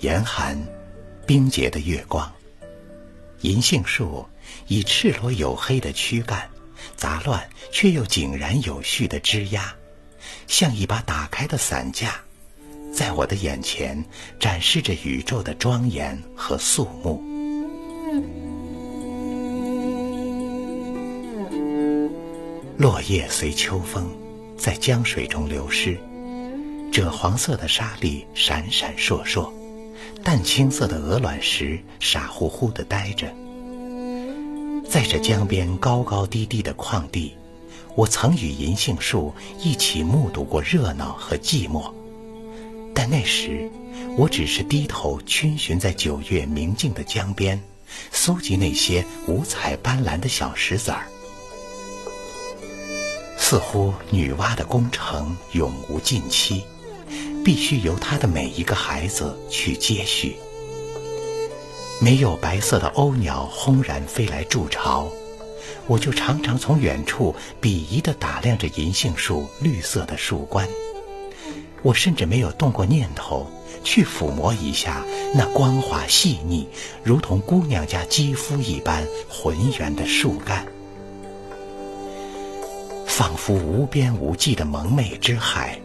[0.00, 0.58] 严寒、
[1.26, 2.30] 冰洁的月光。
[3.42, 4.26] 银杏树
[4.66, 6.48] 以赤裸黝黑的躯干，
[6.96, 9.62] 杂乱却又井然有序的枝桠，
[10.46, 12.18] 像一把打开的伞架，
[12.92, 14.02] 在我的眼前
[14.38, 17.22] 展示着宇宙的庄严和肃穆。
[22.78, 24.10] 落叶随秋风，
[24.56, 26.00] 在江水中流失，
[26.90, 29.52] 赭黄色的沙粒闪闪烁烁。
[30.22, 33.32] 淡青色的鹅卵石傻乎乎地呆着，
[34.88, 37.34] 在这江边高高低低的旷地，
[37.94, 41.90] 我曾与银杏树一起目睹过热闹和寂寞，
[42.94, 43.70] 但那时
[44.16, 47.60] 我只是低头逡巡在九月明净的江边，
[48.12, 51.06] 搜集那些五彩斑斓的小石子儿。
[53.38, 56.62] 似乎女娲的工程永无尽期。
[57.44, 60.36] 必须由他的每一个孩子去接续。
[62.00, 65.10] 没有白色的鸥鸟轰然飞来筑巢，
[65.86, 70.66] 我就常常从远处鄙夷地打量着银杏树绿色的树冠。
[71.82, 73.46] 我甚至没有动过念头
[73.82, 75.02] 去抚摸一下
[75.34, 76.68] 那光滑细腻、
[77.02, 80.66] 如同姑娘家肌肤一般浑圆的树干，
[83.06, 85.80] 仿佛无边无际的蒙昧之海。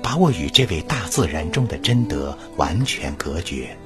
[0.00, 3.76] 把我与这位大自然中的真德完全隔绝，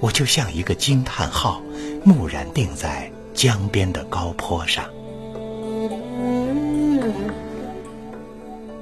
[0.00, 1.62] 我就像一个惊叹号，
[2.04, 4.84] 木然定在江边的高坡上。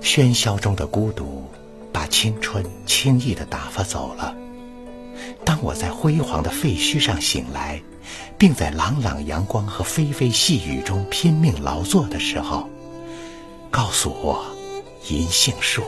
[0.00, 1.44] 喧嚣中的孤独，
[1.92, 4.34] 把青春轻易地打发走了。
[5.44, 7.80] 当我在辉煌的废墟上醒来，
[8.36, 12.68] 并在朗朗阳光和霏霏细雨中拼命劳作的时候，
[13.70, 14.44] 告诉我，
[15.08, 15.82] 银杏树。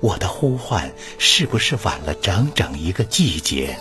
[0.00, 3.76] 我的呼唤是不是晚了整整一个季节？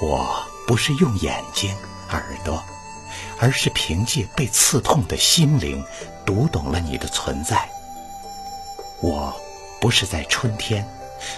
[0.00, 1.74] 我不是用眼睛、
[2.10, 2.62] 耳朵，
[3.38, 5.84] 而是凭借被刺痛的心灵，
[6.24, 7.68] 读懂了你的存在。
[9.00, 9.34] 我
[9.80, 10.86] 不是在春天，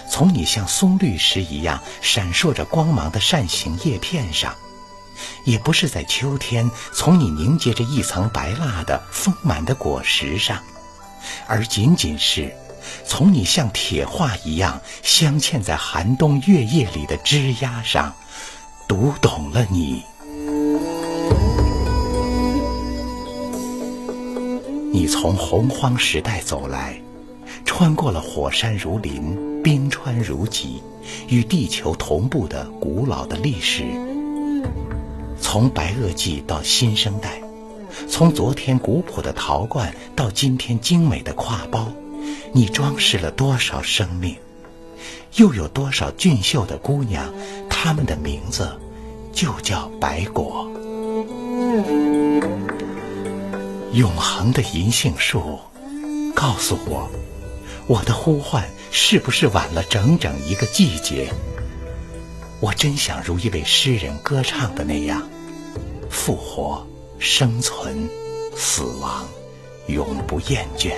[0.09, 4.53] 从你像松绿石一样闪烁着光芒的扇形叶片上，
[5.43, 10.61] 也不是在秋天，从你凝结着一层白蜡的丰满的果实上。
[11.47, 12.53] 而仅仅是
[13.05, 18.13] 从你像铁画一样镶嵌在寒冬月夜里的枝桠上，
[18.87, 20.03] 读懂了你。
[24.91, 26.99] 你从洪荒时代走来，
[27.65, 30.81] 穿过了火山如林、冰川如脊，
[31.27, 33.83] 与地球同步的古老的历史，
[35.41, 37.44] 从白垩纪到新生代。
[38.09, 41.91] 从昨天古朴的陶罐到今天精美的挎包，
[42.53, 44.35] 你装饰了多少生命？
[45.35, 47.33] 又有多少俊秀的姑娘？
[47.69, 48.69] 她们的名字
[49.33, 50.69] 就叫白果。
[53.93, 55.59] 永恒的银杏树，
[56.33, 57.09] 告诉我，
[57.87, 61.31] 我的呼唤是不是晚了整整一个季节？
[62.59, 65.21] 我真想如一位诗人歌唱的那样，
[66.09, 66.85] 复活。
[67.17, 68.09] 生存，
[68.55, 69.25] 死亡，
[69.87, 70.91] 永不厌倦。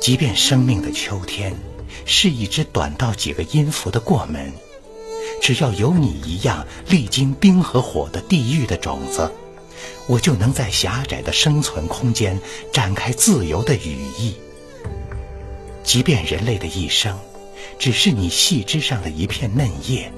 [0.00, 1.54] 即便生命的秋天
[2.04, 4.52] 是一只短到几个音符的过门，
[5.40, 9.30] 只要有你一样历经冰和火的地狱的种子，
[10.08, 12.38] 我就能在狭窄的生存空间
[12.72, 14.34] 展开自由的羽翼。
[15.84, 17.18] 即便人类的一生
[17.78, 20.12] 只是你细枝上的一片嫩叶。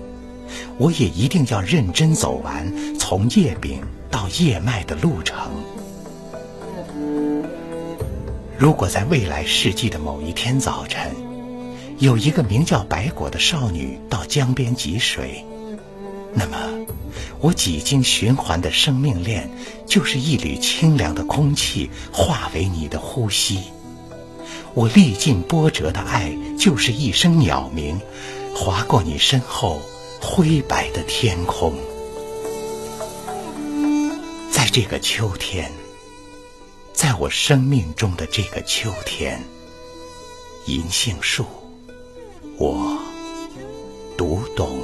[0.77, 3.81] 我也一定要认真走完从叶柄
[4.11, 5.49] 到叶脉的路程。
[8.59, 11.15] 如果在未来世纪的某一天早晨，
[12.01, 15.45] 有一个名叫白果的少女到江边汲水，
[16.33, 16.57] 那么
[17.39, 19.49] 我几经循环的生命链，
[19.87, 23.59] 就是一缕清凉的空气化为你的呼吸；
[24.75, 27.97] 我历尽波折的爱，就是一声鸟鸣，
[28.57, 29.81] 划过你身后。
[30.21, 31.75] 灰白的天空，
[34.75, 35.71] 这个秋天，
[36.93, 39.41] 在我生命中的这个秋天，
[40.67, 41.47] 银杏树，
[42.59, 42.99] 我
[44.19, 44.84] 读懂。